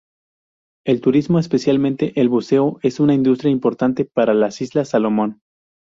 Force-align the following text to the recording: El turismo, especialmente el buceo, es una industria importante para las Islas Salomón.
El 0.83 0.99
turismo, 0.99 1.37
especialmente 1.37 2.19
el 2.19 2.27
buceo, 2.27 2.79
es 2.81 2.99
una 2.99 3.13
industria 3.13 3.51
importante 3.51 4.03
para 4.03 4.33
las 4.33 4.59
Islas 4.59 4.89
Salomón. 4.89 5.41